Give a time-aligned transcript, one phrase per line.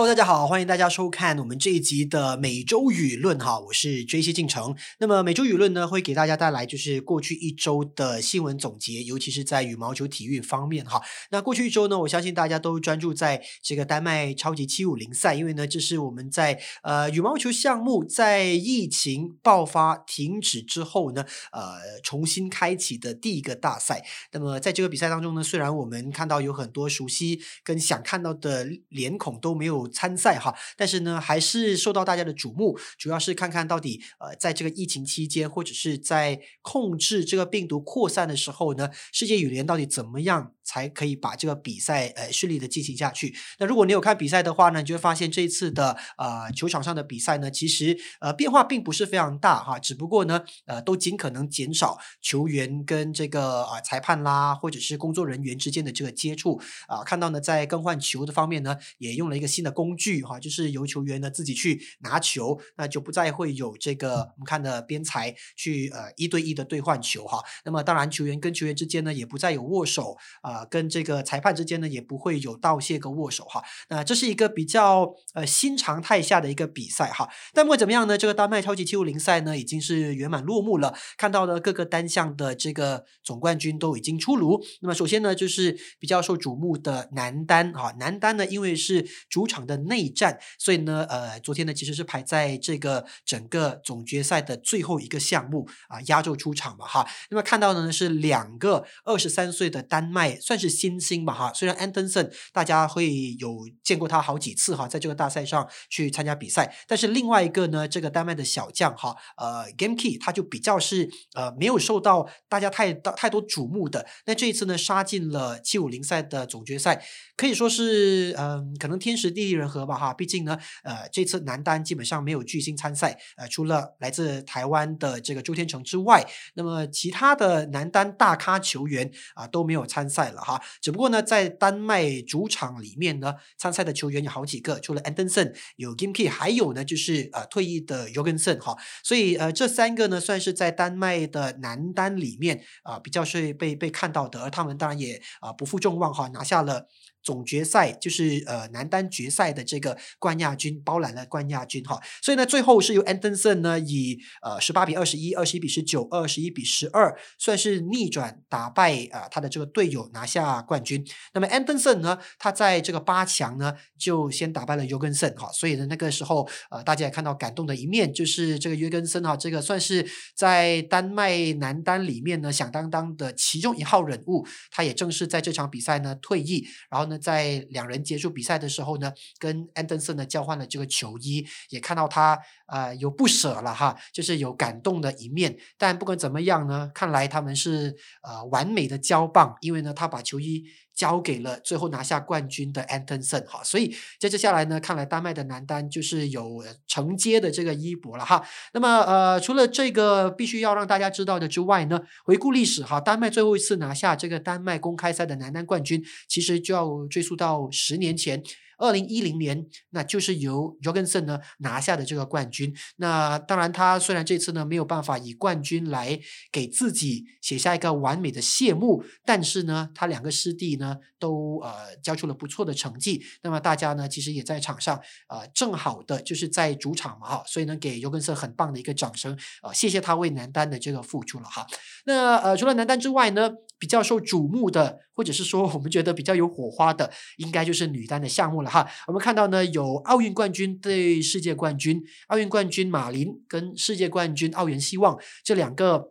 [0.00, 4.74] Hello，大家好，欢迎大家收看我们这一集的每周舆论哈，我是追西进城。
[4.98, 11.02] 那么每周舆论呢，会给大家带来就是过去一周的新闻总结，尤其是在羽毛球体育方面哈。
[11.30, 24.02] 那过去一周呢，我相信大家都专注在这个丹麦超级七五零赛，因为呢，这是我们在呃羽毛球项目在疫情爆发停止之后呢，呃重新开启的第一个大赛。
[24.32, 29.89] 那么在这个比赛当中呢，虽然我们看到有很多熟悉跟想看到的脸孔都没有。
[29.90, 40.52] 参赛哈，但是呢，还是受到大家的瞩目，主要是看看到底呃，在这个疫情期间，或者是在控制这个病毒扩散的时候呢，世界羽联到底怎么样？
[40.62, 43.34] 才可以把这个比赛呃顺利的进行下去。
[43.58, 57.02] 那如果你有看比赛的话呢，你就会发现这一次的呃球场上的比赛呢，其实呃变化并不是非常大哈，只不过呢呃都尽可能减少球员跟这个啊裁判啦或者是工作人员之间的这个接触啊。
[57.02, 67.42] 看到呢在更换球的方面呢，也用了一个新的工具哈，就是由球员呢自己去拿球，那就不再会有这个我们看的边裁去呃一对一的兑换球哈。
[67.64, 70.66] 那么当然球员跟球员之间呢也不再有握手啊。
[70.70, 73.62] 跟这个裁判之间呢，也不会有道谢跟握手哈。
[73.88, 77.28] 那这是一个比较呃新常态下的一个比赛哈。
[77.54, 80.94] 但不管怎么样呢，这个丹麦超级七五零赛呢已经是圆满落幕了。
[81.16, 84.60] 看到了各个单项的这个总冠军都已经出炉。
[84.80, 87.92] 那么首先呢，就是比较受瞩目的男单哈。
[87.98, 97.06] 男单呢，因为是主场的内战，所以呢，呃，昨天呢其实是排在这个整个总决赛的最后一个项目啊，压轴出场嘛哈。
[97.30, 100.38] 那么看到的呢是两个二十三岁的丹麦。
[100.40, 114.06] 算是新星吧哈，虽然 Anderson 大家会有见过他好几次哈，在这个大赛上去参加比赛，但是另外一个呢，这个丹麦的小将哈，呃，Game Key 他就比较是呃没有受到大家太大太多瞩目的。
[114.26, 117.04] 那这一次呢，杀进了七五零赛的总决赛，
[117.36, 120.12] 可以说是嗯，可能天时地利人和吧哈。
[120.12, 130.40] 毕竟呢，呃，这次男单基本上没有巨星参赛，呃，除了来自台湾的这个周天成之外，那么其他的男单大咖球员啊都没有参赛了。
[130.40, 146.88] 哈，只不过呢，在丹麦主场里面呢，参赛的球员有好几个，除了 Anderson 有 g i m k e 还有呢就是呃退役的 Jorgensen 哈，所以呃这三个呢算是在丹麦的男单里面啊比较是被被看到的，而他们当然也啊不负众望哈，拿下了。
[147.22, 161.06] 总决赛就是呃男单决赛的这个冠亚军，包揽了冠亚军哈，所以呢最后是由 Anderson 呢以呃十八比二十一、二十一比十九、二十一比十二，算是逆转打败啊他的这个队友拿下冠军。
[161.34, 177.09] 那么 Anderson 呢，他在这个八强呢就先打败了约根森哈，所以呢那个时候呃大家也看到感动的一面，就是这个约根森哈，这个算是在丹麦男单里面呢响当当的其中一号人物，他也正式在这场比赛呢退役，然后。
[177.10, 185.58] 那在两人结束比赛的时候呢，跟安德森呢交换了这个球衣，也看到他啊有不舍了哈，就是有感动的一面。
[185.76, 190.64] 但不管怎么样呢，看来他们是呃完美的交棒，因为呢他把球衣。
[191.00, 198.46] 交给了最后拿下冠军的 Anderson 哈，所以在接下来呢，看来丹麦的男单就是有承接的这个衣钵了哈。
[198.74, 208.42] 那么呃，除了这个必须要让大家知道的之外呢，回顾历史哈，丹麦最后一次拿下这个丹麦公开赛的男单冠军，其实就要追溯到十年前。
[208.80, 212.74] 二零一零年，那就是由 Jorgensen 呢拿下的这个冠军。
[212.96, 216.18] 那当然，他虽然这次呢没有办法以冠军来
[216.50, 223.22] 给自己写下一个完美的谢幕，但是呢，他两个师弟呢都呃交出了不错的成绩。
[223.42, 224.98] 那么大家呢其实也在场上
[225.28, 231.66] 呃正好的就是在主场嘛哈，所以呢给 Jorgensen 很棒的一个掌声啊，谢谢他为男单的这个付出了哈。
[232.06, 233.50] 那呃除了男单之外呢？
[233.80, 238.86] 比较受瞩目的，或者是说我们觉得比较有火花的，应该就是女单的项目了哈。
[239.08, 246.10] 我们看到呢，有奥运冠军对世界冠军，奥运冠军马林跟世界冠军奥原希望这两个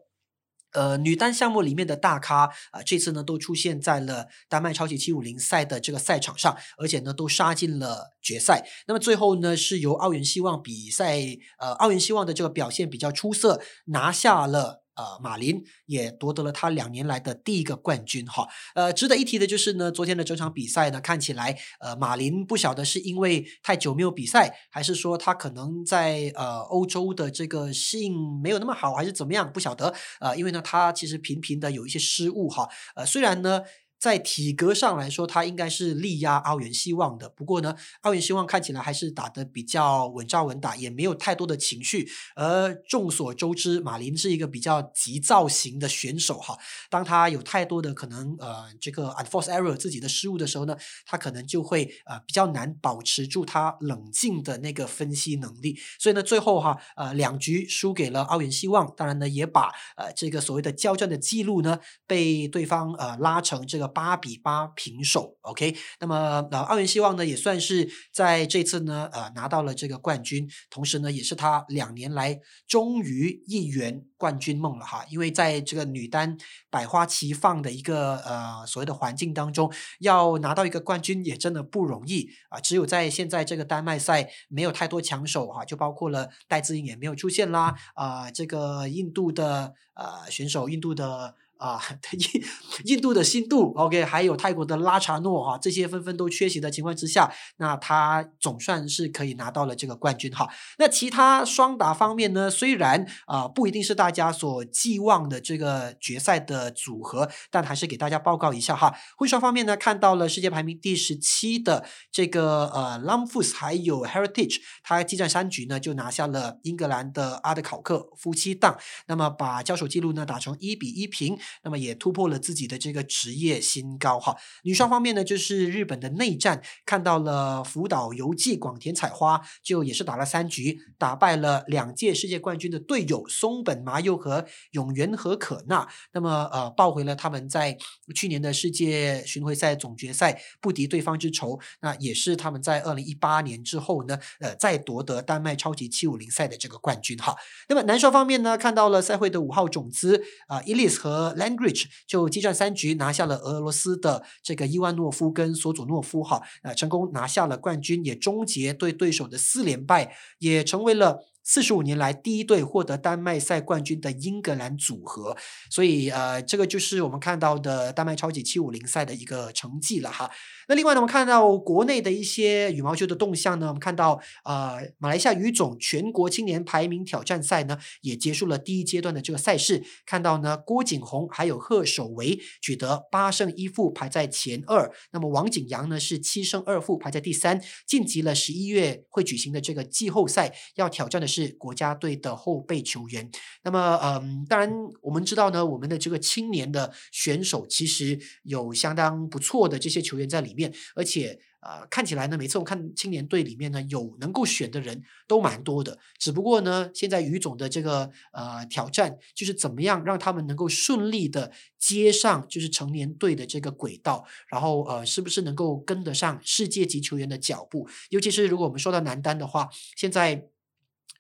[0.74, 8.68] 呃女单项目里面的大咖啊，这次呢都出现在了丹麦超级七五零赛的这个赛场上，而且呢都杀进了决赛。
[8.88, 11.20] 那么最后呢，是由奥原希望比赛
[11.60, 14.84] 呃奥原希望的这个表现比较出色，拿下了。
[15.00, 18.46] 呃，马林也夺得了他两年来的第一个冠军哈。
[18.76, 28.14] 呃，值得一提的就是呢，昨天的整场比赛呢，看起来呃，马林不晓得是因为太久没有比赛，还是说他可能在呃欧洲的这个适应
[28.44, 29.94] 没有那么好，还是怎么样，不晓得。
[30.20, 32.68] 呃，因为呢，他其实频频的有一些失误哈。
[32.96, 33.62] 呃，虽然呢。
[34.00, 37.28] 在体格上来说，他应该是力压澳元希望的。
[37.28, 42.10] 不过呢，澳元希望看起来还是打得比较稳扎稳打，也没有太多的情绪。
[42.34, 46.58] 而众所周知，马林是一个比较急躁型的选手哈。
[46.90, 55.78] 当他有太多的可能呃这个 unforced error 自己的失误的时候呢，他可能就会呃比较难保持住他冷静的那个分析能力。
[56.00, 63.89] 所以呢，最后哈呃两局输给了澳元希望，当然呢也把呃这个所谓的交战的记录呢被对方呃拉成这个。
[63.90, 65.76] 八比八平手，OK。
[66.00, 75.04] 那么呃，奥运希望呢也算是在这次呢呃拿到了这个冠军，同时呢也是他两年来终于一圆冠军梦了哈。
[75.10, 76.38] 因为在这个女单
[76.70, 82.60] 百花齐放的一个呃所谓的环境当中，要拿到一个冠军也真的不容易啊。
[82.60, 91.36] 只有在现在这个丹麦赛没有太多强手哈，就包括了戴资颖也没有出现啦啊，这个印度的呃选手，印度的。
[91.60, 91.78] 啊，
[92.18, 92.44] 印
[92.86, 100.50] 印度的新度，OK，还有泰国的拉查诺哈，这些纷纷都缺席的情况之下，那他总算是可以拿到了这个冠军哈。
[100.78, 108.96] 那其他双打方面呢，虽然啊不一定是大家所寄望的这个决赛的组合，但还是给大家报告一下哈。
[109.18, 118.78] 混双方面呢，看到了世界排名第十七的这个呃 l a m f u s 还有 Heritage，他激战三局呢就拿下了英格兰的阿德考克夫妻档，
[119.08, 121.38] 那么把交手记录呢打成一比一平。
[121.64, 124.36] 那么也突破了自己的这个职业新高哈。
[124.64, 135.88] 女双方面呢，就是日本的内战，看到了福岛游纪广田彩花，就也是打了三局，打败了两届世界冠军的队友松本麻佑和永原和可娜。
[136.12, 137.78] 那么呃，报回了他们在
[138.16, 141.60] 去年的世界巡回赛总决赛不敌对方之仇。
[141.82, 147.36] 那也是他们在二零一八年之后呢，呃，再夺得丹麦超级七五零赛的这个冠军哈。
[147.68, 151.36] 那么男双方面呢，看到了赛会的五号种子啊伊丽丝和。
[151.40, 161.18] Language 就激战三局拿下了俄罗斯的这个伊万诺夫跟索佐诺夫哈，呃，成功拿下了冠军，也终结对对手的四连败，也成为了。
[161.50, 165.36] 四十五年来第一对获得丹麦赛冠军的英格兰组合，
[165.72, 170.30] 所以呃，这个就是我们看到的丹麦超级七五零赛的一个成绩了哈。
[170.68, 191.39] 那另外呢，我们看到国内的一些羽毛球的动向呢，我们看到呃，马来西亚羽总全国青年排名挑战赛呢也结束了第一阶段的这个赛事，看到呢郭景宏还有贺守维取得八胜一负排在前二，那么王景阳呢是七胜二负排在第三，晋级了十一月会举行的这个季后赛，要挑战的是。
[191.40, 193.30] 是国家队的后备球员。
[193.64, 194.70] 那么，嗯，当然
[195.02, 205.98] 我们知道呢，我们的这个青年的选手其实有相当不错的这些球员在里面，而且，呃，看起来呢，每次我看青年队里面呢，有能够选的人都蛮多的。
[206.18, 217.88] 只不过呢，现在于总的这个呃挑战就是怎么样让他们能够顺利的接上就是成年队的这个轨道，然后呃，是不是能够跟得上世界级球员的脚步？
[218.10, 220.50] 尤其是如果我们说到男单的话，现在。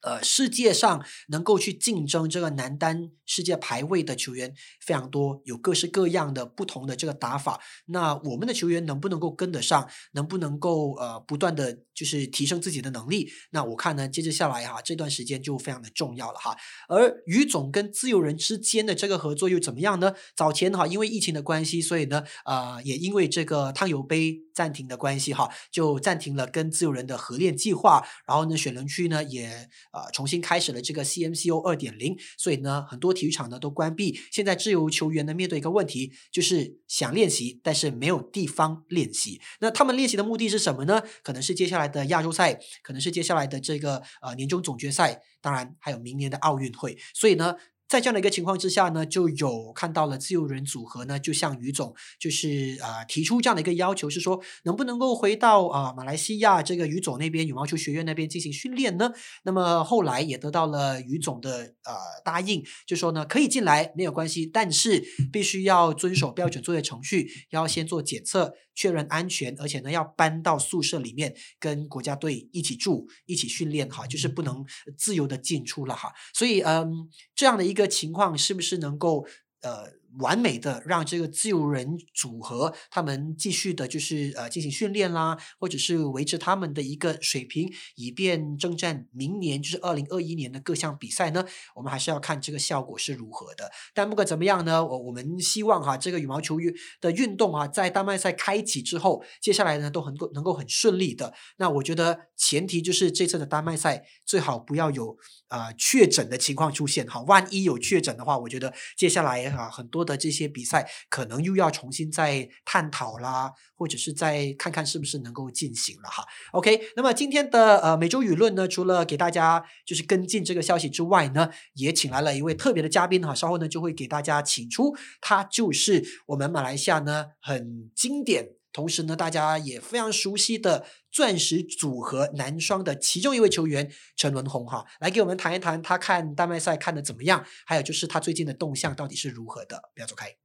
[0.01, 7.59] 呃，世界上能够去竞争这个男单世界排位的球员非常多，有各式各样的不同的这个打法。
[7.87, 9.89] 那我们的球员能不能够跟得上？
[10.13, 13.29] 能不能够呃不断的就是提升自己的能力？
[13.51, 16.55] 那我看呢，接着下来哈，这段时间就非常的重要了哈。
[16.87, 20.13] 而于总跟自由人之间的这个合作又怎么样呢？
[20.33, 28.01] 早前哈，因为疫情的关系，所以呢，呃，也因为这个汤尤杯暂停的关系哈，就暂停了跟自由人的合练计划。
[28.25, 29.69] 然后呢，选人区呢也。
[29.91, 34.19] 呃，重新开始了这个 CMCO 二点零，所以呢，很多体育场呢都关闭。
[34.31, 39.41] 现在自由球员呢面对一个问题，就是想练习，但是没有地方练习。
[39.59, 41.01] 那他们练习的目的是什么呢？
[41.23, 46.97] 可能是接下来的亚洲赛，可能是接下来的这个呃年终总决赛，当然还有明年的奥运会。
[47.13, 47.55] 所以呢。
[47.89, 59.11] 在这样的一个情况之下呢，就有看到了自由人组合呢，就向于总就是啊提出这样的一个要求，是说能不能够回到啊马来西亚这个于总那边羽毛球学院那边进行训练呢？
[59.43, 65.03] 那么后来也得到了于总的呃答应，就说呢可以进来没有关系，但是
[65.33, 68.53] 必须要遵守标准作业程序，要先做检测。
[68.75, 74.65] 确认安全，而且呢要搬到宿舍里面跟国家队一起住、一起训练哈，就是不能
[74.97, 76.13] 自由的进出了哈。
[76.33, 79.25] 所以嗯，这样的一个情况是不是能够
[79.61, 79.99] 呃？
[80.17, 91.45] 完美的让这个自由人组合他们继续的，就是呃进行训练啦，或者是维持他们的一个水平，以便征战明年就是二零二一年的各项比赛呢。
[91.75, 93.69] 我们还是要看这个效果是如何的。
[93.93, 101.31] 但不管怎么样呢，我我们希望哈，这个羽毛球运的运动啊，在丹麦赛开启之后，接下来呢都很够能够很顺利的。
[101.57, 105.15] 那我觉得前提就是这次的丹麦赛最好不要有
[105.49, 107.21] 啊确诊的情况出现哈。
[107.27, 109.98] 万一有确诊的话，我觉得接下来哈很多。
[109.99, 116.23] 多的这些比赛，可能又要重新再探讨啦，或者是再看看是不是能够进行了哈。
[116.53, 128.58] OK，那么今天的呃每周舆论呢，除了给大家就是跟进这个消息之外呢，也请来了一位特别的嘉宾哈，稍后呢就会给大家请出，他就是我们马来西亚呢很经典。
[128.71, 139.89] 同时呢，大家也非常熟悉的钻石组合男双的其中一位球员陈文宏哈，来给我们谈一谈他看丹麦赛看的怎么样，还有就是他最近的动向到底是如何的。
[139.93, 140.35] 不要走开。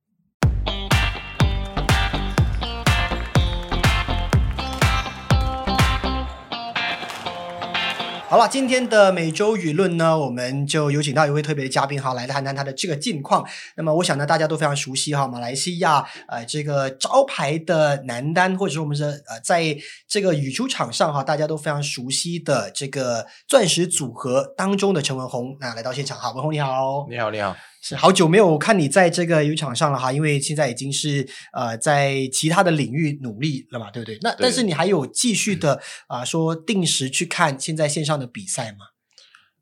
[8.35, 13.47] 好了，今天的每周舆论呢，我们就有请到一位特别的嘉宾哈，来谈谈他的这个近况。
[13.77, 19.77] 那么，我想呢，大家都非常熟悉哈，马来西亚呃这个招牌的男单，或者说我们是呃在
[20.09, 27.55] 这个羽球场上哈，大家都非常熟悉的这个钻石组合当中的陈文宏，那来到现场哈，文宏你好，你好你好。
[27.87, 34.19] 是好久没有看你在这个游场上了哈，因为现在已经是呃在其他的领域努力了嘛，对不对？
[34.23, 38.79] 那但是你还有继续的啊说定时去看现在线上的比赛吗？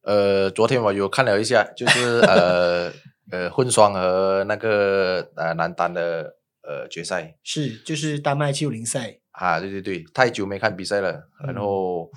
[0.02, 2.92] 呃，昨天我有看了一下，就是呃
[3.32, 12.08] 呃混双和那个呃男单的呃决赛，是就是丹麦七五零赛啊，对对对，太久没看比赛了，然后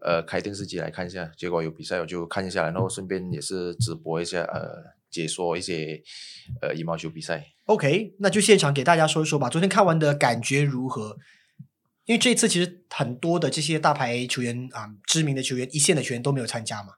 [0.00, 4.99] 呃开电视机来看一下，结果有比赛我就看一下，然后顺便也是直播一下呃。
[5.10, 6.02] 解说一些
[6.62, 9.48] 呃羽毛球比赛，OK，那就现场给大家说一说吧。
[9.48, 11.16] 昨天看完的感觉如何？
[12.06, 16.94] 因为这次其实很多的这些大牌球员啊，知名的球员、一线的球员都没有参加嘛。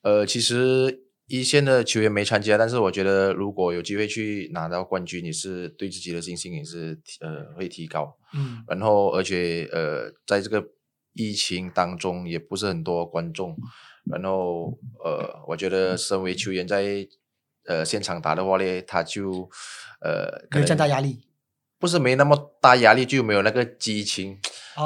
[0.00, 8.16] 呃，其实一线的球员没参加，但是我觉得如果有机会去拿到冠军，也是对自己的信心也是呃会提高。
[8.32, 10.66] 嗯，然后而且呃，在这个
[11.12, 13.54] 疫情当中，也不是很多观众，
[14.06, 17.06] 然后呃，我觉得身为球员在
[17.68, 19.46] 呃，现场打的话呢，他就
[20.00, 21.20] 呃，没有这么大压力，
[21.78, 24.38] 不是没那么大压力，就没有那个激情，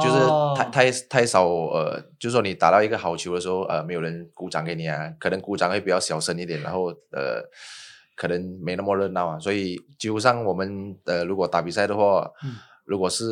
[0.02, 0.18] 就是
[0.56, 7.40] 太太太少呃，就是说你打到一个好球的时候，呃，没有人鼓掌给你啊，可能鼓掌会比较小声一点，然后呃，
[8.16, 12.28] 可能没那么热闹啊，所以基本上我们呃，如果打比赛的话，
[12.84, 13.24] 如果是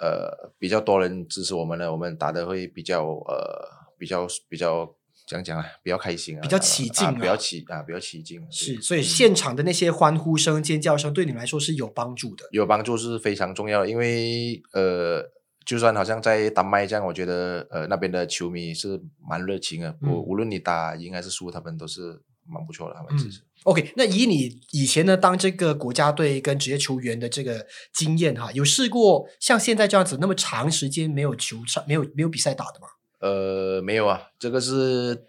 [0.00, 3.68] 呃比较多人支持我们呢，我们打的会比较呃
[3.98, 4.90] 比较比较。
[5.26, 8.40] 讲讲啊，比较开心啊，比较起劲啊，比较起啊，比较起劲。
[8.50, 12.44] 是，所以现场的那些欢呼声、尖叫声，对你来说是有帮助的。
[12.50, 15.30] 有帮助是非常重要的，因为呃，
[15.64, 19.96] 就算好像在丹麦这样，我觉得呃那边的球迷是蛮热情的。
[20.02, 22.94] 无无论你打赢还是输，他们都是蛮不错的。
[22.94, 32.88] 他们其实 OK，那以你以前呢当这个国家队跟职业球员的这个经验哈，有试过像现在这样子那么长时间没有球场、没有没有比赛打的吗？
[33.24, 35.24] 呃，没有啊，这个是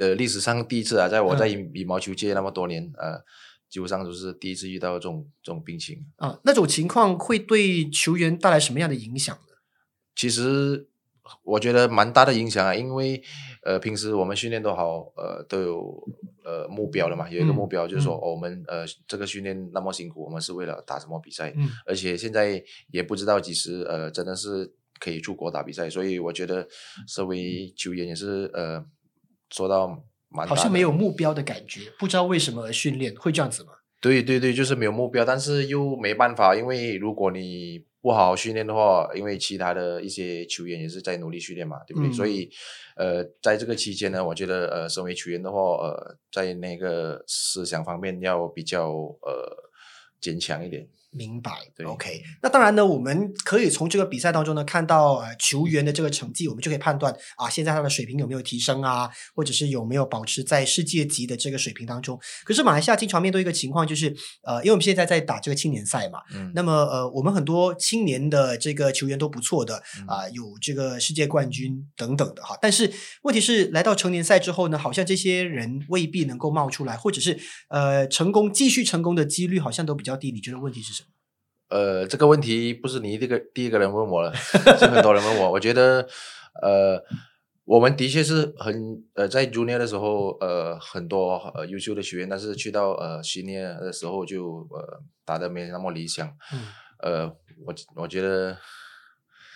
[0.00, 3.22] 呃历史上第一次啊，在我在羽羽毛球界那么多年，呃，
[3.68, 6.40] 基本上都是第一次遇到这种这种病情啊。
[6.42, 9.54] 那种情况会对球员带来什么样的影响呢？
[10.16, 10.88] 其实
[11.44, 13.22] 我觉得蛮大的影响啊，因为
[13.62, 16.08] 呃平时我们训练都好，呃都有
[16.44, 22.60] 呃目标了嘛，有一个目标就是说我们呃这个训练那么辛苦，我们是为了打什么比赛，嗯，而且现在
[22.90, 24.74] 也不知道几时呃真的是。
[25.00, 26.68] 可以出国打比赛，所以我觉得
[27.08, 28.84] 身为球员也是呃，
[29.48, 33.72] 做到蛮好像没有目标的感觉，不知道为什么而训练会这样子吗？
[34.00, 42.10] 对对对，就是没有目标，但是又没办法，因为如果你不好好训练的话，因为其他的一些球员也是在努力训练嘛，对不对？
[42.10, 42.50] 所以
[42.96, 49.70] 呃，在这个期间呢，我觉得呃，身为球员的话，呃，在那个思想方面要比较呃
[50.18, 50.88] 坚强一点。
[51.12, 51.50] 明白
[51.84, 52.22] ，OK。
[52.40, 62.18] 那当然呢，我们可以从这个比赛当中呢看到呃球员的这个成绩，我们就可以判断啊，现在他的水平有没有提升啊，或者是有没有保持在世界级的这个水平当中。
[62.44, 64.14] 可是马来西亚经常面对一个情况，就是
[64.44, 72.56] 呃，因为我们现在在打这个青年赛嘛，嗯，那么呃，我们很多青年的这个球员都不错的啊，有这个世界冠军等等的哈。
[72.62, 72.88] 但是
[73.22, 77.36] 问题是来到成年赛之后呢，好像这些人未必能够冒出来，或者是
[77.68, 80.30] 呃成功继续成功的几率好像都比较低。
[80.30, 81.09] 你觉得问题是什么？
[81.70, 85.52] 呃，这个问题不是你这个第一个人问我了，是很多人问我。
[85.52, 86.04] 我觉得，
[86.60, 87.00] 呃，
[87.64, 96.26] 我们的确是很呃，在 junior 的时候，呃，很多呃优秀的学员，但是去到呃 senior 的时候就呃打的没那么理想。
[96.52, 96.66] 嗯。
[96.98, 97.26] 呃，
[97.64, 98.58] 我我觉得，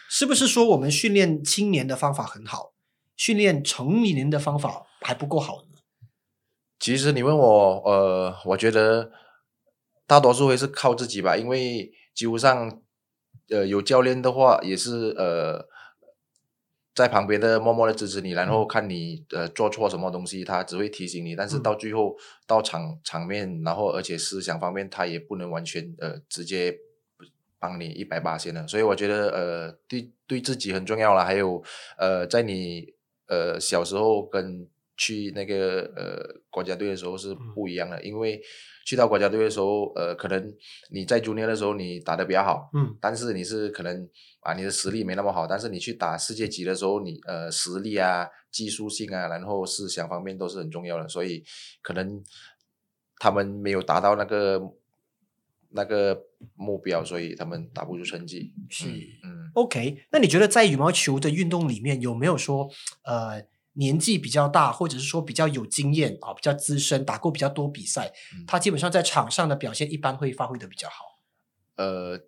[0.09, 2.75] 是不是说我们训练青年的方法很好，
[3.17, 5.81] 训练成年的方法还不够好呢？
[6.79, 9.11] 其实你问我，呃，我觉得
[10.07, 11.91] 大多数会是靠自己吧，因为。
[12.15, 12.83] 几乎上，
[13.49, 15.67] 呃，有教练的话也是呃，
[16.95, 22.17] 在旁边的默默的支持你，然后看你呃做错什么东西，他只会提醒你，但是到最后
[22.47, 26.79] 到场场面，然后而且思想方面，他也不能完全呃直接
[27.59, 31.63] 帮你一百八千的，所以我觉得呃对对自己很重要了，还有
[31.99, 32.95] 呃在你
[33.27, 38.41] 呃小时候跟去那个呃国家队的时候是不一样的，因为
[38.87, 40.55] 去到国家队的时候，呃可能
[40.91, 44.09] 你在 junior 的时候你打的比较好，嗯，但是你是可能。
[44.45, 51.43] 啊，你的实力没那么好，但是你去打世界级的时候，你呃实力啊、技术性啊，然后思想方面都是很重要的，所以
[51.81, 52.23] 可能
[53.19, 54.61] 他们没有达到那个
[55.71, 56.15] 那个
[56.57, 58.53] 目标，所以他们打不出成绩。
[58.69, 58.87] 是，
[59.25, 60.05] 嗯，OK。
[60.13, 62.69] 那你觉得在羽毛球的运动里面，有没有说
[63.07, 63.43] 呃
[63.75, 68.13] 年纪比较大，或者是说比较有经验啊、比较资深，打过比较多比赛，
[68.47, 71.05] 他基本上在场上的表现一般会发挥的比较好？
[71.77, 72.21] 呃。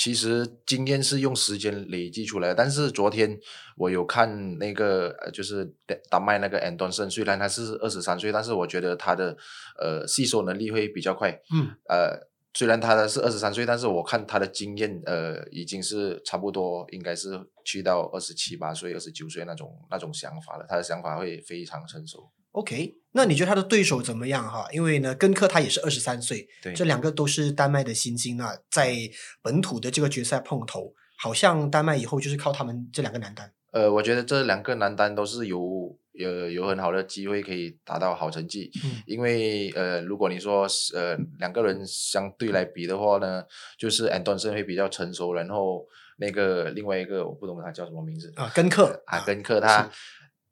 [0.00, 3.36] 其实经验是用时间累积出来的，但是昨天
[3.76, 5.74] 我有看那个呃，就是
[6.08, 9.36] 丹麦那个安东森，虽然他是二十三岁，但是我觉得他的
[9.76, 11.32] 呃吸收能力会比较快。
[11.52, 12.27] 嗯，呃，
[12.58, 20.66] 虽然他的是二十三岁，但是我看他的经验呃已经是差不多，应该是去到二十七八岁、二十九岁那种那种想法了。
[20.68, 22.28] 他的想法会非常成熟。
[22.50, 24.66] OK，那你觉得他的对手怎么样哈？
[24.72, 28.92] 因为呢，根克他也是二十三岁，对，这两个都是丹麦的新星啊，在
[29.40, 33.52] 本土的这个决赛碰头，好像丹麦以后就是靠他们这两个男单。
[33.70, 43.44] 呃，我觉得这两个男单都是有有有很好的机会可以达到好成绩，嗯，因为呃，如果你说呃两个人相对来比的话呢，
[43.78, 45.86] 就是安东森会比较成熟，然后
[46.18, 49.88] 那个另外一个我不懂他叫什么名字啊，根克啊，根克他。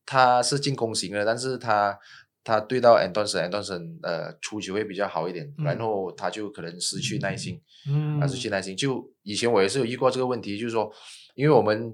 [0.09, 1.99] 他是进攻型的，但是他
[2.45, 8.77] 他对到 Anderson，Anderson 呃出球会比较好一点，然后他就可能失去耐心，嗯，失去耐心。
[8.77, 10.89] 就以前我也是有遇过这个问题，就是说，
[11.35, 11.93] 因为我们。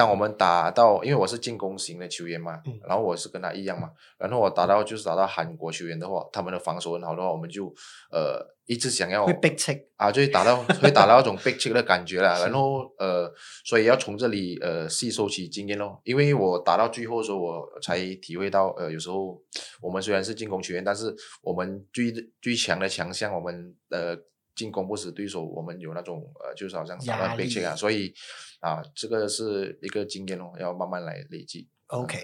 [0.00, 7.66] 当我们打到，因为我是进攻型的球员嘛，然后我是跟他一样嘛，然后我打到就是打到韩国球员的话，他们的防守很好的话，我们就
[8.10, 13.30] 呃一直想要会 big check 啊，就会打到会打到那种 big check 的感觉了， 然后呃，
[13.62, 19.38] 所以要从这里呃吸收起经验咯，因为我打到最后的时候，我才体会到呃有时候
[19.82, 24.16] 我们虽然是进攻球员，但是我们最最强的强项，我们呃。
[24.60, 28.12] 进攻不死对手，我们有那种呃，就是好像打到背景啊，所以
[28.60, 31.66] 啊，这个是一个经验咯，要慢慢来累积。
[31.86, 32.18] OK，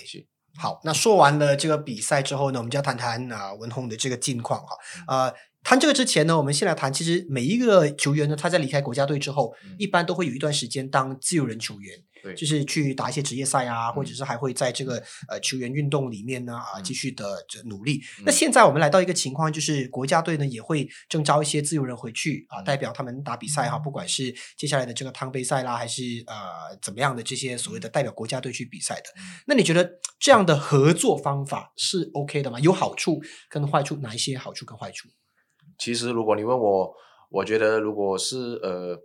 [0.58, 4.76] 好，那说完了这个比赛之后呢，我们就要谈谈啊文宏的这个近况哈。
[5.08, 5.34] 呃，
[5.66, 11.98] 谈这个之前呢，我们先来谈，其实每一个球员呢，他在离开国家队之后，一般都会有一段时间当自由人球员。
[12.36, 17.24] 就是去打一些职业赛啊，或者是还会在这个呃球员运动里面呢啊继续的
[17.66, 18.00] 努力。
[18.24, 29.10] 那现在我们来到一个情况，就是国家队呢也会征召一些自由人回去啊，代表他们打比赛哈，不管是接下来的这个汤杯赛啦，还是呃怎么样的这些所谓的代表国家队去比赛的。
[29.46, 32.58] 那你觉得这样的合作方法是 OK 的吗？
[32.58, 35.08] 有好处跟坏处，哪一些好处跟坏处？
[35.78, 36.94] 其实如果你问我，
[37.30, 39.02] 我觉得如果是呃。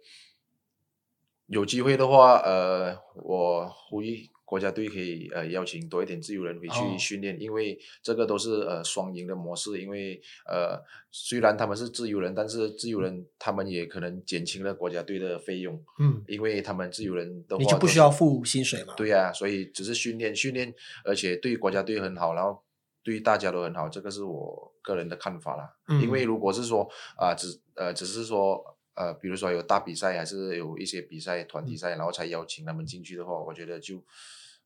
[1.48, 9.82] 有机会的话，呃，我呼吁国家队可以呃邀请多一点自由人回去训练，因为这个都是呃双赢的模式。
[9.82, 10.82] 因为呃
[11.12, 15.76] 虽然他们是自由人，但是自由人他们也可能减轻了国家队的费用。
[16.00, 18.94] 嗯，因为他们自由人的话，你就不需要付薪水嘛？
[18.96, 22.64] 对呀，所以只是训练训练，而且对国家队很好，然后
[23.04, 25.76] 对大家都很好，这个是我个人的看法啦。
[25.88, 28.78] 嗯，因为如果是说啊，只呃只是说。
[28.94, 34.04] 呃，比如说有大比赛，还是有一些比赛团体赛，然后才邀请他们进去的话，我觉得就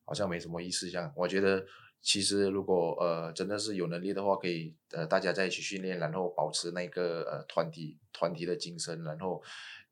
[0.04, 0.90] 好像没什么意思。
[0.90, 1.64] 这样，我觉得
[2.02, 9.40] 其实如果呃真的是有能力的话，可以呃大家在一起训练，然后保持那个呃团体团体的精神，然后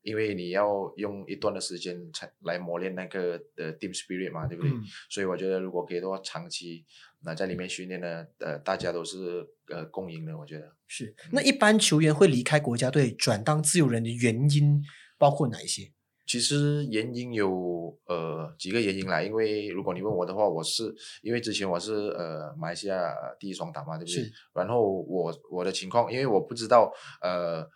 [0.01, 4.71] 因为你要用一段的时间才来磨练那个的 team spirit 嘛，对不对？
[5.09, 6.85] 所以我觉得如果可以的话，长期。
[7.25, 11.15] 那在里面训练呢，呃，大家都是呃共赢的，我觉得是。
[11.31, 14.79] 那一般球员会离开国家队转当自由人的原因
[15.17, 15.91] 包括哪一些？
[16.27, 24.31] 其实原因有呃几个原因啦，因为如果你问我的话，我是因为之前我是呃马来西亚第一双打嘛，对不对？
[24.53, 27.67] 然后我我的情况，因为我不知道呃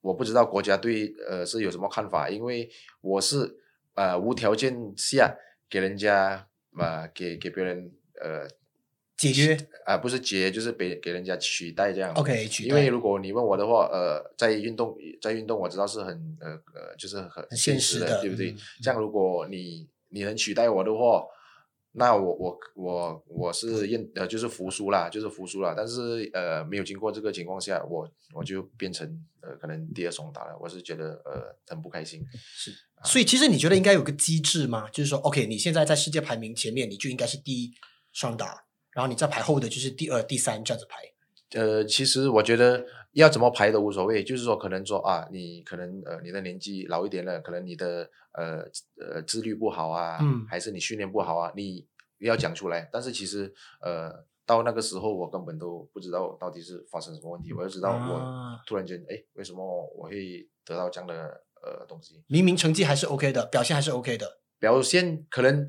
[0.00, 2.66] 我不知道国家队呃是有什么看法，因为
[3.02, 3.36] 我是
[3.94, 5.36] 呃无条件下
[5.68, 8.48] 给人家呃给给别人呃。
[9.20, 12.10] 解决啊，不是解，就是给给人家取代这样。
[12.14, 12.68] OK，取代。
[12.70, 18.56] 因为如果你问我的话，呃，在运动，在运动，我知道是很呃呃，就是很现实的，对不对？
[18.82, 21.22] 这样如果你你能取代我的话，
[21.92, 25.74] 那我我我我是认呃就是服输啦，就是服输啦。
[25.76, 29.06] 但是呃没有经过这个情况下，我我就变成
[29.42, 30.56] 呃可能第二双打了。
[30.58, 32.24] 我是觉得呃很不开心。
[32.32, 32.72] 是，
[33.04, 34.88] 所以其实你觉得应该有个机制吗？
[34.90, 37.72] 就是说，OK，你现在在世界排名前面，你就应该是第一
[38.12, 38.64] 双打，
[39.00, 40.98] 然后你再排后的就是第二、第三这样子排。
[41.58, 48.58] 呃，其实我觉得要怎么排都无所谓，就是说可能说啊，你可能呃你的年纪老一点了，可能你的呃
[49.00, 51.86] 呃自律不好啊，嗯还是你训练不好啊，你
[52.18, 52.88] 要讲出来。
[52.92, 54.12] 但是其实呃
[54.44, 59.64] 到那个时候我根本都不知道到底是发生什么问题，我就知道我啊突然间哎为什么
[59.96, 61.14] 我会得到这样的
[61.64, 64.38] 呃东西，明明成绩还是 OK 的，表现还是 OK 的。
[64.60, 65.66] 表现可能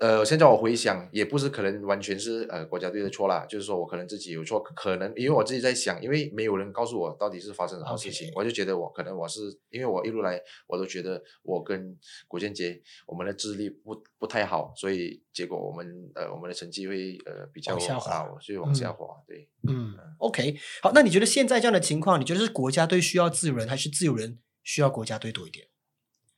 [0.00, 11.94] 呃，现在我回想，也不是可能完全是呃国家队的错啦，就是说我可能自己有错，可能因为我自己在想，因为没有人告诉我到底是发生什么事情我就觉得我可能我是因为我一路来我都觉得我跟
[12.26, 19.46] 古建杰我们的智力不不太好，所以结果我们呃我们的成绩会呃比较往下滑啊，所以往下滑，对。
[19.68, 25.66] 嗯，OK，好，那你觉得现在这样的情况，你觉得是国家队需要自由人，还是自由人需要国家队多一点？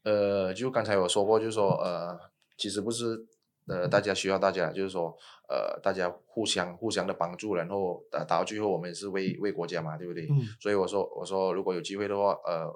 [0.03, 2.19] 呃，就刚才我说过，就是说，呃，
[2.59, 3.25] 其实不是，
[3.67, 5.17] 呃，大家需要大家，就是说，
[5.49, 10.27] 呃，大家互相互相的帮助，然后呃，打到最后我们是为为国家嘛，对不对？
[10.31, 12.67] 嗯所以我说，我说如果有机会的话，呃，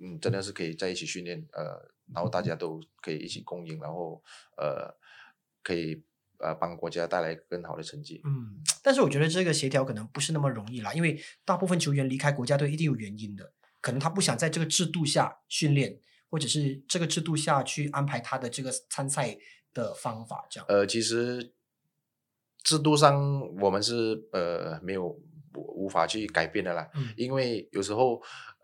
[0.00, 1.62] 嗯，真的是可以在一起训练，呃，
[2.14, 4.22] 然后大家都可以一起共赢，然后
[4.56, 4.94] 呃，
[5.62, 6.02] 可以
[6.38, 8.20] 呃帮国家带来更好的成绩。
[8.24, 19.36] 嗯，但是我觉得这个协调可能不是那么容易啦，因为大部分球员离开国家队一定有原因的，可能他不想在这个制度下训练，或者是这个制度下去安排他的这个参赛
[19.74, 20.66] 的方法，这样。
[20.68, 21.52] 呃，其实
[22.62, 28.22] 制度上我们是呃没有无无法去改变的啦，嗯因为有时候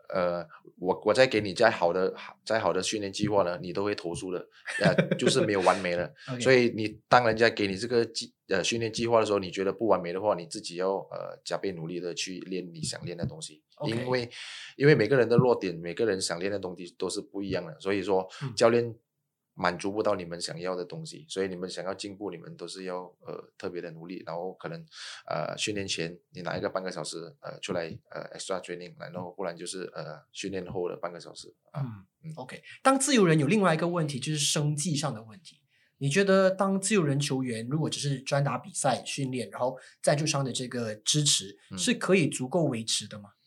[0.09, 0.43] 呃
[0.79, 4.47] 我我再给你再好的再好的训练计划呢，你都会投诉的，
[4.81, 6.11] 呃就是没有完美了。
[6.31, 14.29] OK 所以你当人家给你这个计呃训练计划的时候，你觉得不完美的话，你自己要呃加倍努力的去练你想练的东西因为
[14.75, 18.93] 因为每个人的弱点，每个人想练的东西都是不一样的，所以说嗯教练
[19.61, 24.83] 满足不到你们想要的东西，所以你们想要进步，你们都是要呃特别的努力，然后可能
[25.29, 31.81] 呃训练前你拿一个半个小时呃出来呃 extra training，然后不然就是呃训练后的半个小时啊。
[31.81, 31.87] 嗯
[32.23, 32.61] 嗯，OK。
[32.81, 35.59] 当自由人有另外一个问题，就是生计上的问题。
[35.99, 43.29] 你觉得当自由人球员如果只是专打比赛训练，然后赞助商的这个支持、嗯是可以足够维持的吗？
[43.29, 43.40] 嗯，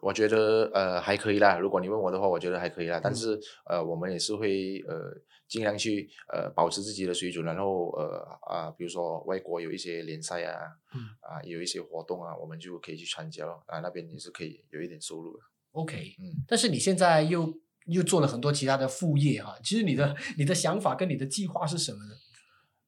[0.00, 1.58] 我觉得呃还可以啦。
[1.58, 3.00] 如果你问我的话，我觉得还可以啦。
[3.02, 5.14] 但嗯是呃，我们也是会呃
[5.46, 10.60] 尽量去呃保持自己的水准，然后呃啊，比如说外国有一些联赛啊，
[10.94, 13.62] 嗯啊有一些活动啊，我们就可以去参加咯。
[13.66, 15.42] 啊，那边也是可以有一点收入的。
[15.72, 17.52] OK，嗯，但是你现在又
[17.86, 22.14] 又做了很多其他的副业哈，其实你的你的想法跟你的计划是什么呢？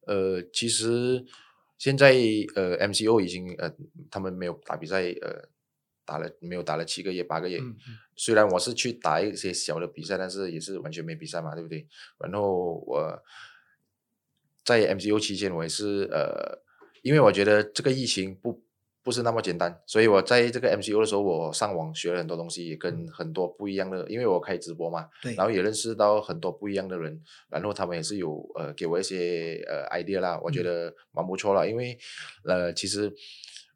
[0.07, 1.23] 呃，其实
[1.77, 2.13] 现在
[2.55, 3.71] 呃 MCO 已经呃
[4.09, 5.47] 他们没有打比赛呃
[6.05, 7.97] 打了没有打了七个月八个月，嗯嗯。
[8.15, 11.87] 虽然我是去打一些小的比赛，但是也是完全没比赛嘛，对不对？
[12.19, 13.21] 然后我
[14.63, 16.61] 在 MCO 期间，我也是呃，
[17.01, 18.61] 因为我觉得这个疫情不
[19.03, 30.63] 不是那么简单，所以我在这个 MCO 的时候，我上网学了很多东西，也跟很多不一样的，因为我开直播嘛，对，然后也认识到很多不一样的人，然后他们也是有呃给我一些呃 idea 啦，我觉嗯。
[30.65, 31.97] 得蛮不错啦，因为
[32.43, 33.11] 呃其实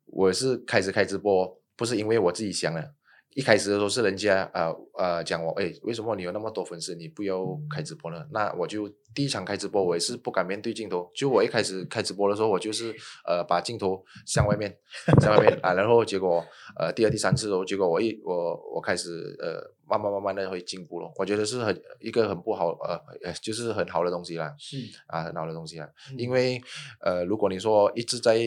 [0.05, 2.93] 我是开始开直播，不是因为我自己想的，
[3.33, 8.25] 一开始的时候是人家呃呃讲我，哎，为什么你有那么多粉丝，你不要开直播呢？
[8.31, 11.11] 那我就第一场开直播，我也是不敢面对镜头。
[11.13, 12.95] 就我一开始开直播的时候，我就是
[13.27, 14.73] 呃把镜头向外面，
[15.21, 16.45] 向外面 啊，然后结果
[16.79, 21.11] 呃第二、第三次的时候，结果我一我我开始呃慢慢慢慢的会进步了。
[21.17, 24.55] 我觉得是很一个很不好呃呃就是很好的东西啦。
[24.57, 25.89] 是啊，很好的东西啦。
[26.09, 26.61] 嗯因为
[27.01, 28.37] 呃，如果你说一直在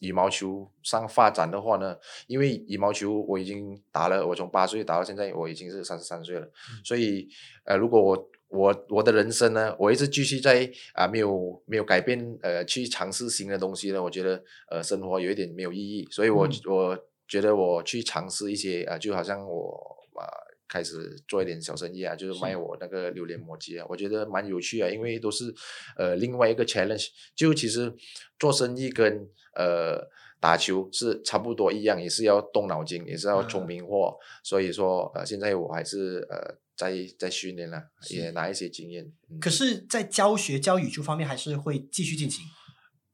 [0.00, 7.28] 羽毛球上发展的话呢，因为羽毛球我已经打了，我从八岁打到现在，我已经是三十三岁了，嗯所以
[7.64, 20.47] 呃，如果我我我的人生呢，我一直继续在啊、没有没有改变呃去尝试新的东西呢，我觉得呃生活有一点没有意义，所以我、嗯我觉得我去尝试一些啊、就好像我啊。
[20.68, 25.52] 开始做一点小生意啊，就是是卖我那个榴莲磨机啊，我觉得蛮有趣啊，因为都是
[25.96, 27.08] 呃另外一个 challenge。
[27.34, 27.92] 就其实
[28.38, 30.06] 做生意跟呃
[30.40, 34.16] 打球是差不多一样，也是要动脑筋，也是要聪啊明货。
[34.44, 39.04] 所以说呃现在我还是呃在在训练了，也拿一些经验。
[39.30, 42.44] 嗯可是，在教学教语球方面，还是会继续进行。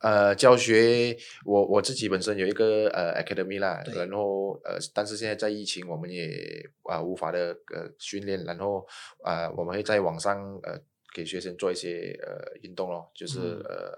[0.04, 6.28] 呃，教学我我自己本身有一个呃 academy 啦，然后呃，但是现在在疫情，我们也
[6.82, 8.86] 啊、无法的呃训练，然后
[9.22, 10.78] 啊、我们会在网上呃
[11.14, 13.94] 给学生做一些呃运动咯，就是呃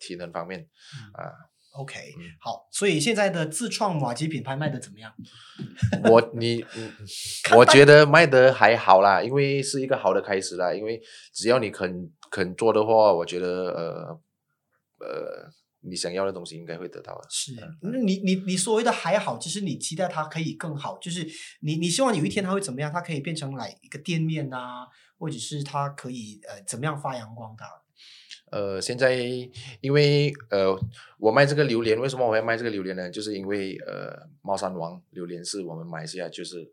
[0.00, 0.66] 体能方面
[1.12, 1.30] 啊。
[1.74, 1.94] OK，
[2.40, 5.12] 好，所以现在的自创瓦吉品牌卖的怎么样？
[6.10, 6.64] 我你，
[7.54, 10.74] 我觉得卖的还好啦，因为是一个好的开始啦。
[10.74, 11.00] 因为
[11.32, 14.20] 只要你肯肯做的话，我觉得呃
[15.00, 17.26] 呃，你想要的东西应该会得到的。
[17.30, 21.26] 是，那你你你所谓的还好，其实你期待它可以更好，就是
[21.60, 22.92] 你你希望有一天它会怎么样？
[22.92, 24.86] 它可以变成来一个店面啊，
[25.18, 27.66] 或者是它可以呃怎么样发扬光大？
[28.50, 29.14] 呃，现在
[29.82, 30.74] 因为呃，
[31.18, 33.10] 我卖这个榴莲，为什么我要卖这个榴莲呢？
[33.10, 36.72] 就是因为呃，猫山王榴莲是我们马来西亚就是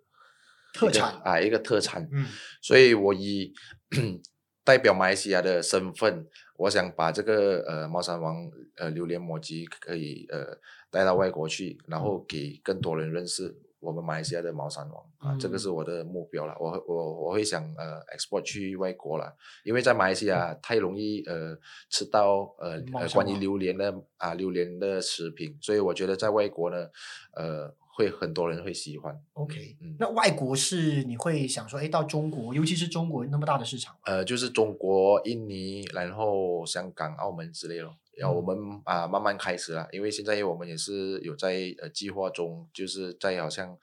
[0.73, 2.07] 特产啊，一个特产。
[2.13, 2.27] 嗯，
[2.61, 3.53] 所以我以
[4.63, 6.25] 代表马来西亚的身份，
[6.57, 10.57] 我想把这个呃猫山王呃榴莲抹吉可以呃
[10.89, 13.55] 带到外国去，然后给更多人认识。
[13.81, 16.55] 我们马来西亚的猫山王啊，这个是我的目标了。
[16.59, 19.31] 我我我会想呃，export 去外国了，
[19.63, 21.55] 因为在马来西亚太容易呃
[21.91, 26.89] 吃到呃呃关于榴莲的啊榴莲的食品，所以我觉得在外国呢，
[27.35, 29.17] 呃会很多人会喜欢。
[29.34, 37.95] OK，那外国是你会想说，哎，到中国，尤其是中国那么大的市场，呃，就是中国、印尼，然后香港、澳门之类咯。
[38.17, 43.77] 然后我们啊慢慢开始了，因为现在我们也是有在呃计划中，就是在好像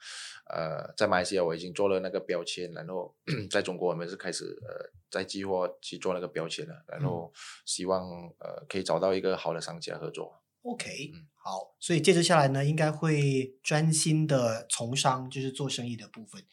[0.49, 3.13] 呃在马来西亚我已经做了那个标签，然后
[3.49, 7.31] 在中国我们是开始呃在计划去做那个标签了，然后
[7.65, 10.39] 希望呃可以找到一个好的商家合作。
[10.63, 16.43] OK，好，所以接着下来呢，应该会专心的从商，就是做生意的部分。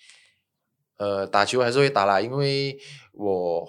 [0.98, 2.78] 呃，打球还是会打啦，因为
[3.12, 3.68] 我。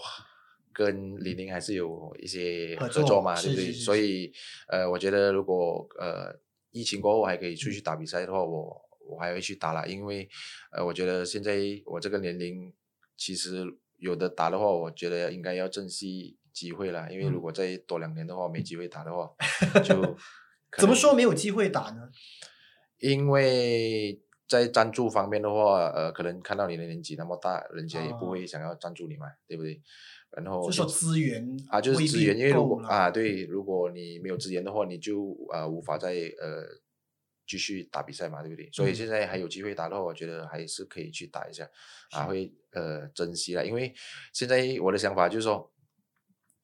[0.74, 3.74] 跟李宁还是有一些合作嘛，对不对？
[3.74, 4.32] 所以，
[4.70, 6.34] 呃，我觉得如果呃
[6.72, 9.86] 疫情过后还可以出去打比赛的话，我我还会去打啦。
[9.86, 10.30] 因为，
[10.72, 12.74] 呃，我觉得现在我这个年龄，
[13.18, 13.66] 其实
[13.98, 17.08] 有的打的话，我觉得应该要珍惜机会啦。
[17.10, 19.30] 因为如果再多两年的话，没机会打的话，
[19.84, 20.18] 就
[20.78, 22.10] 怎么说没有机会打呢？
[23.00, 29.82] 因为在赞助方面的话，呃，可能看到你的年纪那么大，人家也不会想要赞助你嘛，对不对？
[30.38, 36.10] 然后就说资源啊，就是资源，因为如果啊，对，如果你没有资源的话，你就啊无法再
[36.40, 36.64] 呃
[37.46, 38.70] 继续打比赛嘛，对不对？
[38.72, 41.70] 所以现在还有机会打的话，我觉得还是可以去打一下，
[42.12, 43.66] 啊，会呃珍惜了。
[43.66, 43.94] 因为
[44.32, 45.70] 现在我的想法就是说，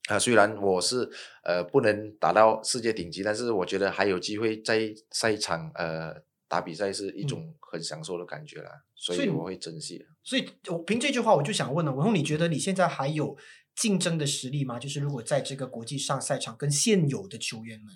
[0.08, 1.10] 啊，虽然我是
[1.44, 6.16] 呃不能打到世界顶级，但是我觉得还有机会在赛场呃
[6.48, 10.06] 打比赛是一种很享受的感觉啦，所以我会珍惜。
[10.24, 13.38] 所以，我凭这句话，我就想问了：文宏，你觉得你现在还有？
[13.80, 14.80] 竞争的实力吗？
[14.80, 17.94] 就是如果在这个国际上赛场跟现有的球员们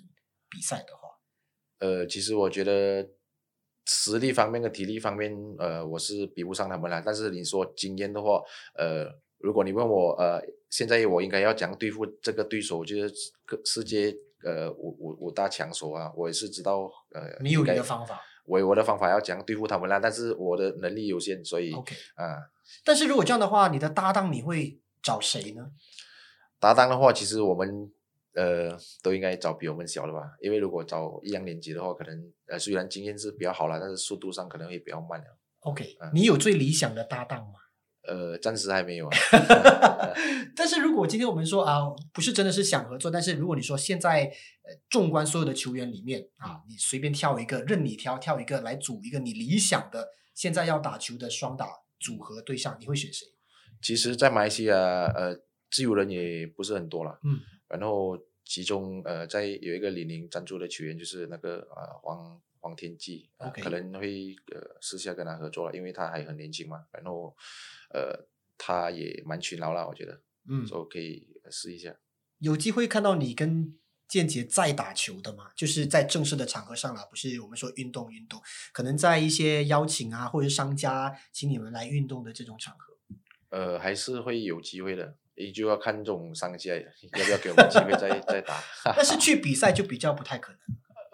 [0.48, 1.08] 比赛的话，
[1.80, 3.10] 呃，其实我觉得
[3.86, 7.02] 实力方面跟体力方面，呃，我是比不上他们啦。
[7.04, 8.40] 但是你说经验的话，
[8.76, 9.06] 呃，
[9.42, 13.14] 如果你问我，呃，现在我应该要讲对付这个对手，就是
[13.64, 19.98] 世界呃五五五大强手啊，我也是知道，呃，你有你的方法，我我的方法要讲对付他们啦。
[19.98, 22.38] 但是我的能力有限，所以 OK 啊。
[22.84, 24.78] 但是如果这样的话，你的搭档你会？
[25.02, 25.68] 找谁呢？
[26.60, 27.90] 搭档的话，其实我们
[28.36, 35.26] 呃都应该找比我们小的吧，因为如果找一样年级的话，可能呃虽然经验是比较好了，但是速度上可能会比较慢了。
[35.62, 37.54] OK，你有最理想的搭档吗？
[38.06, 39.16] 呃，暂时还没有啊。
[40.54, 41.80] 但是如果今天我们说啊，
[42.12, 44.24] 不是真的是想合作，但是如果你说现在
[44.62, 53.26] 呃，纵观所有的球员里面啊，你随便挑一个，任你挑，挑一个来组一个你理想的现在要打球的双打组合对象，你会选谁？
[53.80, 55.36] 其实，在马来西亚，呃，
[55.70, 57.18] 自由人也不是很多了。
[57.24, 57.40] 嗯。
[57.68, 63.28] 然后，其中，呃，在有一个李宁赞助的球员，就是那个呃，黄黄天骥，
[63.60, 66.86] 可能会呃私下跟他合作了，因为他还很年轻嘛。
[66.92, 67.36] 然后，
[67.92, 71.92] 呃，他也蛮勤劳啦，我觉得，嗯，所以可以试一下。
[72.38, 75.50] 有机会看到你跟建杰再打球的吗？
[75.56, 78.40] 就是在正式的场合上了，不是我们说运动运动，
[78.72, 82.96] 可能在一些邀请啊，或者商家请你们来运动的这种场合。
[83.50, 88.62] 呃，还是会有机会的，也就要看这种商家要不要给我们机会再 再打。
[88.96, 90.60] 但是去比赛就比较不太可能。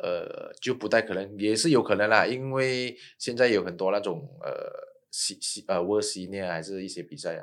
[0.03, 4.51] 呃，就不太可能，也是有可能啦，因为现在有很多那种呃
[5.11, 7.43] 西西呃 World Senior 还是一些比赛啊，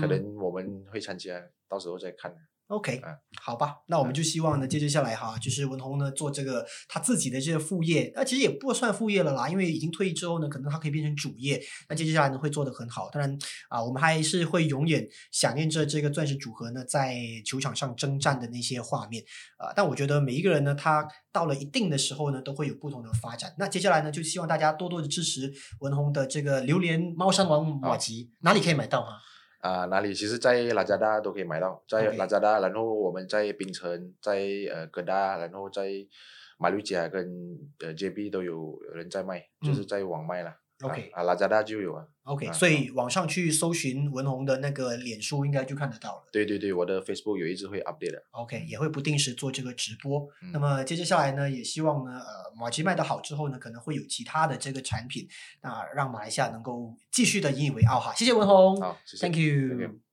[0.00, 2.34] 可能我们会参加，到时候再看。
[2.68, 3.00] OK，
[3.40, 11.58] 好吧，那我们就希望呢，接接下来哈，就是文宏呢做这个他自己的这个副业，那其实也不算副业了啦，因为已经退役之后呢，可能他可以变成主业。
[11.88, 13.08] 那接着下来呢，会做得很好。
[13.08, 13.38] 当然
[13.70, 19.24] 啊，我们还是会永远想念着这个钻石组合呢在球场上征战的那些画面
[19.56, 19.72] 啊。
[19.74, 23.54] 但我觉得每一个人呢，他到了一定的时候呢，都会有不同的发展。
[23.56, 25.50] 那接下来呢，就希望大家多多的支持
[25.80, 29.18] 文宏的这个榴莲猫山王马吉，哪里可以买到哈？
[29.60, 30.14] 啊，哪里？
[30.14, 34.38] 其实，在拉加达都可以买到，在拉加达，然后我们在槟城，在
[34.70, 35.90] 呃哥大，然后在
[36.58, 37.26] 马六甲跟
[37.80, 40.54] 呃 JB 都有人在卖，就是嗯在网卖了。
[40.82, 42.06] OK 啊，啊拉加达就有啊。
[42.22, 46.24] OK，啊所以网上去搜寻文红的那个脸书，应该就看得到了。
[46.30, 48.22] 对对对，我的 Facebook 有一直会 update 的。
[48.30, 50.28] OK，也会不定时做这个直播。
[50.42, 55.26] 嗯那么接着下来呢，也希望呢，呃，马吉卖得好之后呢，可能会有其他的这个产品，
[55.62, 58.14] 那让马来西亚能够继续的引以为傲哈。
[58.14, 59.26] 谢谢文红好，谢谢。
[59.26, 60.07] ，Thank you。